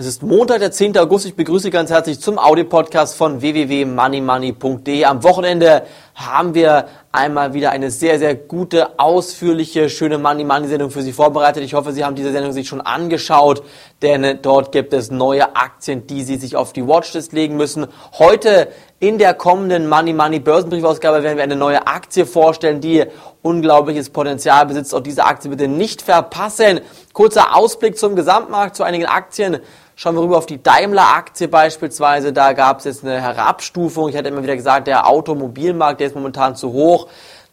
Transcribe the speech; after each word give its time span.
Es 0.00 0.06
ist 0.06 0.22
Montag, 0.22 0.60
der 0.60 0.70
10. 0.70 0.96
August. 0.96 1.26
Ich 1.26 1.34
begrüße 1.34 1.64
Sie 1.64 1.70
ganz 1.72 1.90
herzlich 1.90 2.20
zum 2.20 2.38
Audio-Podcast 2.38 3.16
von 3.16 3.40
www.moneymoney.de. 3.40 5.04
Am 5.04 5.24
Wochenende 5.24 5.82
haben 6.14 6.54
wir 6.54 6.86
einmal 7.10 7.52
wieder 7.52 7.72
eine 7.72 7.90
sehr, 7.90 8.20
sehr 8.20 8.36
gute, 8.36 9.00
ausführliche, 9.00 9.90
schöne 9.90 10.18
Money 10.18 10.44
Money 10.44 10.68
Sendung 10.68 10.92
für 10.92 11.02
Sie 11.02 11.12
vorbereitet. 11.12 11.64
Ich 11.64 11.74
hoffe, 11.74 11.90
Sie 11.90 12.04
haben 12.04 12.14
diese 12.14 12.30
Sendung 12.30 12.52
sich 12.52 12.68
schon 12.68 12.80
angeschaut, 12.80 13.64
denn 14.00 14.38
dort 14.40 14.70
gibt 14.70 14.92
es 14.92 15.10
neue 15.10 15.56
Aktien, 15.56 16.06
die 16.06 16.22
Sie 16.22 16.36
sich 16.36 16.54
auf 16.54 16.72
die 16.72 16.86
Watchlist 16.86 17.32
legen 17.32 17.56
müssen. 17.56 17.88
Heute 18.20 18.68
in 19.00 19.18
der 19.18 19.34
kommenden 19.34 19.88
Money 19.88 20.12
Money 20.12 20.38
Börsenbriefausgabe 20.38 21.24
werden 21.24 21.38
wir 21.38 21.42
eine 21.42 21.56
neue 21.56 21.88
Aktie 21.88 22.24
vorstellen, 22.24 22.80
die 22.80 23.04
unglaubliches 23.42 24.10
Potenzial 24.10 24.64
besitzt. 24.66 24.94
Auch 24.94 25.00
diese 25.00 25.24
Aktie 25.24 25.50
bitte 25.50 25.66
nicht 25.66 26.02
verpassen. 26.02 26.82
Kurzer 27.12 27.56
Ausblick 27.56 27.98
zum 27.98 28.14
Gesamtmarkt, 28.14 28.76
zu 28.76 28.84
einigen 28.84 29.06
Aktien. 29.06 29.58
Schauen 30.00 30.14
wir 30.14 30.22
rüber 30.22 30.38
auf 30.38 30.46
die 30.46 30.62
Daimler-Aktie 30.62 31.48
beispielsweise. 31.48 32.32
Da 32.32 32.52
gab 32.52 32.78
es 32.78 32.84
jetzt 32.84 33.02
eine 33.02 33.20
Herabstufung. 33.20 34.08
Ich 34.08 34.16
hatte 34.16 34.28
immer 34.28 34.44
wieder 34.44 34.54
gesagt, 34.54 34.86
der 34.86 35.08
Automobilmarkt, 35.08 35.98
der 35.98 36.06
ist 36.06 36.14
momentan 36.14 36.54
zu 36.54 36.72
hoch. 36.72 37.08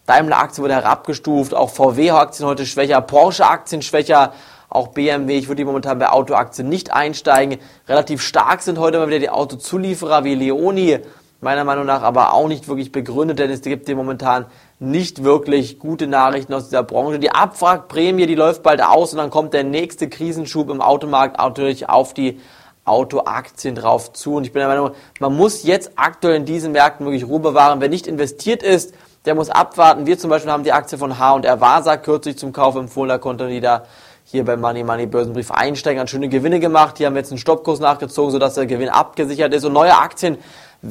Daimler-Aktie 0.05 0.63
wurde 0.63 0.75
herabgestuft. 0.75 1.55
Auch 1.55 1.71
VW-Aktien 1.71 2.47
heute 2.47 2.67
schwächer. 2.67 3.01
Porsche-Aktien 3.01 3.81
schwächer. 3.81 4.31
Auch 4.69 4.89
BMW, 4.89 5.39
ich 5.39 5.47
würde 5.47 5.55
die 5.55 5.65
momentan 5.65 5.97
bei 5.97 6.07
Autoaktien 6.07 6.69
nicht 6.69 6.93
einsteigen. 6.93 7.57
Relativ 7.87 8.21
stark 8.21 8.61
sind 8.61 8.77
heute 8.77 8.99
mal 8.99 9.07
wieder 9.07 9.17
die 9.17 9.31
Autozulieferer 9.31 10.23
wie 10.23 10.35
Leoni 10.35 10.99
meiner 11.45 11.63
Meinung 11.63 11.85
nach 11.85 12.01
aber 12.01 12.33
auch 12.33 12.47
nicht 12.47 12.67
wirklich 12.67 12.91
begründet, 12.91 13.37
denn 13.37 13.51
es 13.51 13.61
gibt 13.61 13.85
hier 13.85 13.95
momentan 13.95 14.47
nicht 14.79 15.23
wirklich 15.23 15.77
gute 15.77 16.07
Nachrichten 16.07 16.53
aus 16.55 16.65
dieser 16.65 16.81
Branche. 16.81 17.19
Die 17.19 17.31
Abwrackprämie, 17.31 18.25
die 18.25 18.33
läuft 18.33 18.63
bald 18.63 18.83
aus 18.83 19.13
und 19.13 19.19
dann 19.19 19.29
kommt 19.29 19.53
der 19.53 19.63
nächste 19.63 20.09
Krisenschub 20.09 20.71
im 20.71 20.81
Automarkt 20.81 21.37
natürlich 21.37 21.87
auf 21.87 22.15
die 22.15 22.41
Autoaktien 22.83 23.75
drauf 23.75 24.11
zu. 24.11 24.35
Und 24.35 24.45
ich 24.45 24.53
bin 24.53 24.59
der 24.59 24.67
Meinung, 24.67 24.91
man 25.19 25.37
muss 25.37 25.63
jetzt 25.63 25.91
aktuell 25.95 26.35
in 26.35 26.45
diesen 26.45 26.71
Märkten 26.71 27.05
wirklich 27.05 27.27
Ruhe 27.27 27.39
bewahren. 27.39 27.79
Wer 27.79 27.89
nicht 27.89 28.07
investiert 28.07 28.63
ist, 28.63 28.95
der 29.25 29.35
muss 29.35 29.51
abwarten. 29.51 30.07
Wir 30.07 30.17
zum 30.17 30.31
Beispiel 30.31 30.51
haben 30.51 30.63
die 30.63 30.73
Aktie 30.73 30.97
von 30.97 31.19
H&R 31.19 31.61
Vasa 31.61 31.97
kürzlich 31.97 32.39
zum 32.39 32.53
Kauf 32.53 32.75
empfohlen. 32.75 33.09
Da 33.09 33.19
konnte 33.19 33.47
jeder 33.47 33.85
hier 34.23 34.43
beim 34.43 34.59
Money 34.59 34.83
Money 34.83 35.05
Börsenbrief 35.05 35.51
einsteigen, 35.51 36.01
hat 36.01 36.09
schöne 36.09 36.29
Gewinne 36.29 36.59
gemacht. 36.59 36.97
Hier 36.97 37.05
haben 37.05 37.15
jetzt 37.15 37.31
einen 37.31 37.37
Stoppkurs 37.37 37.79
nachgezogen, 37.79 38.31
sodass 38.31 38.55
der 38.55 38.65
Gewinn 38.65 38.89
abgesichert 38.89 39.53
ist. 39.53 39.63
Und 39.63 39.73
neue 39.73 39.95
Aktien 39.95 40.39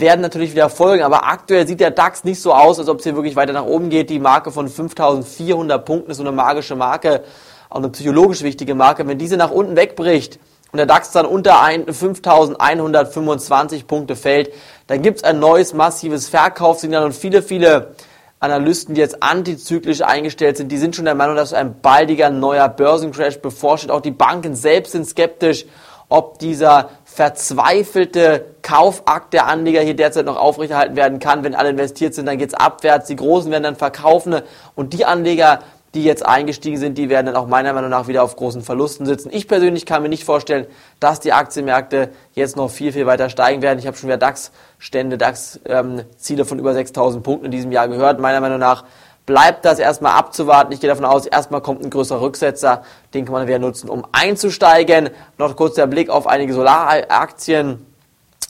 werden 0.01 0.21
natürlich 0.21 0.53
wieder 0.53 0.69
folgen, 0.69 1.03
aber 1.03 1.27
aktuell 1.27 1.67
sieht 1.67 1.81
der 1.81 1.91
DAX 1.91 2.25
nicht 2.25 2.41
so 2.41 2.53
aus, 2.53 2.79
als 2.79 2.89
ob 2.89 2.99
es 2.99 3.05
hier 3.05 3.15
wirklich 3.15 3.37
weiter 3.37 3.53
nach 3.53 3.65
oben 3.65 3.91
geht. 3.91 4.11
Die 4.11 4.19
Marke 4.19 4.51
von 4.51 4.69
5400 4.69 5.85
Punkten 5.85 6.11
ist 6.11 6.17
so 6.17 6.23
eine 6.23 6.33
magische 6.33 6.77
Marke, 6.77 7.23
auch 7.71 7.77
eine 7.77 7.89
psychologisch 7.91 8.43
wichtige 8.43 8.75
Marke. 8.75 9.07
Wenn 9.07 9.19
diese 9.19 9.37
nach 9.37 9.51
unten 9.51 9.77
wegbricht 9.77 10.39
und 10.73 10.79
der 10.79 10.87
DAX 10.87 11.13
dann 11.13 11.27
unter 11.27 11.55
5125 11.55 13.87
Punkte 13.87 14.17
fällt, 14.17 14.53
dann 14.87 15.03
gibt 15.03 15.19
es 15.19 15.25
ein 15.25 15.39
neues 15.39 15.75
massives 15.75 16.29
Verkaufssignal 16.29 17.05
und 17.05 17.15
viele, 17.15 17.43
viele 17.43 17.95
Analysten, 18.41 18.95
die 18.95 19.01
jetzt 19.01 19.23
antizyklisch 19.23 20.03
eingestellt 20.03 20.59
sind, 20.59 20.71
die 20.71 20.77
sind 20.77 20.95
schon 20.95 21.07
der 21.07 21.15
Meinung, 21.15 21.37
dass 21.37 21.55
ein 21.55 21.81
baldiger 21.81 22.29
neuer 22.29 22.69
Börsencrash 22.69 23.39
bevorsteht. 23.39 23.91
Auch 23.91 24.03
die 24.03 24.11
Banken 24.11 24.55
selbst 24.55 24.93
sind 24.93 25.07
skeptisch, 25.07 25.65
ob 26.09 26.39
dieser 26.39 26.91
verzweifelte 27.05 28.55
Kaufakt 28.63 29.33
der 29.33 29.47
Anleger 29.47 29.81
hier 29.81 29.95
derzeit 29.95 30.27
noch 30.27 30.37
aufrechterhalten 30.37 30.97
werden 30.97 31.19
kann. 31.19 31.45
Wenn 31.45 31.55
alle 31.55 31.71
investiert 31.71 32.15
sind, 32.15 32.27
dann 32.27 32.39
geht's 32.39 32.55
abwärts. 32.55 33.07
Die 33.07 33.17
Großen 33.17 33.51
werden 33.51 33.63
dann 33.63 33.77
verkaufen 33.77 34.41
und 34.75 34.93
die 34.93 35.05
Anleger, 35.05 35.61
die 35.95 36.03
jetzt 36.03 36.27
eingestiegen 36.27 36.77
sind, 36.77 36.99
die 36.99 37.09
werden 37.09 37.27
dann 37.27 37.37
auch 37.37 37.47
meiner 37.47 37.73
Meinung 37.73 37.91
nach 37.91 38.09
wieder 38.09 38.25
auf 38.25 38.35
großen 38.35 38.63
Verlusten 38.63 39.07
sitzen. 39.07 39.31
Ich 39.33 39.47
persönlich 39.47 39.87
kann 39.87 40.03
mir 40.03 40.09
nicht 40.09 40.25
vorstellen, 40.25 40.67
dass 40.99 41.21
die 41.21 41.33
Aktienmärkte 41.33 42.11
jetzt 42.33 42.57
noch 42.57 42.69
viel, 42.69 42.93
viel 42.93 43.07
weiter 43.07 43.31
steigen 43.31 43.63
werden. 43.63 43.79
Ich 43.79 43.87
habe 43.87 43.97
schon 43.97 44.09
wieder 44.09 44.19
DAX-Stände, 44.19 45.19
DAX-Ziele 45.19 46.43
ähm, 46.43 46.47
von 46.49 46.59
über 46.59 46.75
6000 46.75 47.23
Punkten 47.23 47.47
in 47.47 47.53
diesem 47.53 47.71
Jahr 47.71 47.87
gehört. 47.87 48.19
Meiner 48.19 48.41
Meinung 48.41 48.59
nach 48.59 48.85
bleibt 49.27 49.65
das 49.65 49.79
erstmal 49.79 50.13
abzuwarten. 50.13 50.73
Ich 50.73 50.81
gehe 50.81 50.89
davon 50.89 51.05
aus, 51.05 51.27
erstmal 51.27 51.61
kommt 51.61 51.83
ein 51.83 51.91
größerer 51.91 52.21
Rücksetzer, 52.21 52.83
den 53.15 53.25
kann 53.25 53.33
man 53.33 53.47
wieder 53.47 53.59
nutzen, 53.59 53.89
um 53.89 54.07
einzusteigen. 54.13 55.11
Noch 55.39 55.57
kurz 55.57 55.75
der 55.75 55.87
Blick 55.87 56.11
auf 56.11 56.27
einige 56.27 56.53
Solaraktien. 56.53 57.87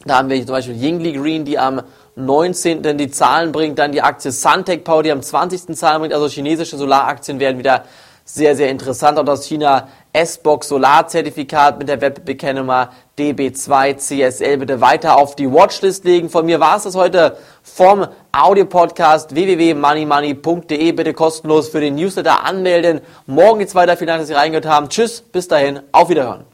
Da 0.04 0.18
haben 0.18 0.28
wir 0.28 0.38
zum 0.38 0.54
Beispiel 0.54 0.74
Yingli 0.74 1.12
Green, 1.12 1.44
die 1.44 1.58
am 1.58 1.82
19. 2.16 2.96
die 2.98 3.10
Zahlen 3.10 3.52
bringt, 3.52 3.78
dann 3.78 3.92
die 3.92 4.02
Aktie 4.02 4.30
Suntech 4.30 4.84
Power, 4.84 5.02
die 5.02 5.10
am 5.10 5.22
20. 5.22 5.76
Zahlen 5.76 6.00
bringt, 6.00 6.14
also 6.14 6.28
chinesische 6.28 6.76
Solaraktien 6.76 7.40
werden 7.40 7.58
wieder 7.58 7.84
sehr, 8.24 8.56
sehr 8.56 8.70
interessant. 8.70 9.18
Und 9.18 9.28
aus 9.28 9.46
China 9.46 9.88
S-Box 10.12 10.68
Solarzertifikat 10.68 11.78
mit 11.78 11.88
der 11.88 12.00
Webbekennummer 12.00 12.90
DB2 13.18 13.96
CSL 13.96 14.58
bitte 14.58 14.80
weiter 14.80 15.16
auf 15.18 15.36
die 15.36 15.50
Watchlist 15.50 16.04
legen. 16.04 16.30
Von 16.30 16.46
mir 16.46 16.60
war 16.60 16.76
es 16.76 16.84
das 16.84 16.96
heute 16.96 17.36
vom 17.62 18.06
Audio-Podcast 18.32 19.34
www.moneymoney.de. 19.34 20.92
Bitte 20.92 21.12
kostenlos 21.12 21.68
für 21.68 21.80
den 21.80 21.96
Newsletter 21.96 22.44
anmelden. 22.44 23.00
Morgen 23.26 23.58
geht's 23.58 23.74
weiter. 23.74 23.96
Vielen 23.96 24.08
Dank, 24.08 24.20
dass 24.20 24.28
Sie 24.28 24.34
reingehört 24.34 24.66
haben. 24.66 24.88
Tschüss, 24.88 25.20
bis 25.20 25.48
dahin, 25.48 25.80
auf 25.92 26.08
Wiederhören. 26.08 26.53